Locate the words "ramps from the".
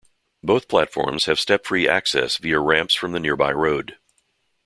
2.59-3.19